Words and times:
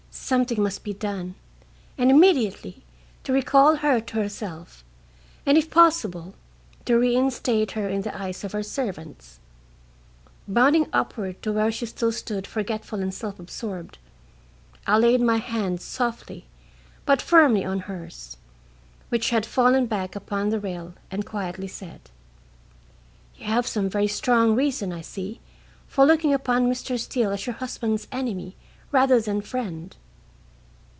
Something 0.13 0.63
must 0.63 0.83
be 0.85 0.93
done, 0.93 1.35
and 1.97 2.09
immediately, 2.09 2.83
to 3.25 3.33
recall 3.33 3.77
her 3.77 3.99
to 3.99 4.13
herself, 4.15 4.83
and, 5.45 5.57
if 5.57 5.69
possible, 5.69 6.35
to 6.85 6.97
reinstate 6.97 7.71
her 7.71 7.89
in 7.89 8.01
the 8.01 8.17
eyes 8.17 8.43
of 8.45 8.53
her 8.53 8.63
servants. 8.63 9.39
Bounding 10.47 10.87
upward 10.93 11.41
to 11.43 11.51
where 11.51 11.71
she 11.71 11.85
still 11.85 12.13
stood 12.13 12.47
forgetful 12.47 13.01
and 13.01 13.13
self 13.13 13.39
absorbed, 13.39 13.97
I 14.87 14.97
laid 14.97 15.19
my 15.21 15.35
hands 15.37 15.83
softly 15.83 16.45
but 17.05 17.21
firmly 17.21 17.65
on 17.65 17.79
hers, 17.81 18.37
which 19.09 19.29
had 19.31 19.45
fallen 19.45 19.85
back 19.85 20.15
upon 20.15 20.49
the 20.49 20.61
rail, 20.61 20.93
and 21.09 21.25
quietly 21.25 21.67
said: 21.67 22.09
"You 23.37 23.45
have 23.47 23.67
some 23.67 23.89
very 23.89 24.07
strong 24.07 24.55
reason, 24.55 24.91
I 24.93 25.01
see, 25.01 25.41
for 25.87 26.05
looking 26.05 26.33
upon 26.33 26.69
Mr. 26.71 26.97
Steele 26.97 27.31
as 27.31 27.45
your 27.45 27.55
husband's 27.55 28.07
enemy 28.13 28.55
rather 28.93 29.19
than 29.19 29.41
friend." 29.41 29.95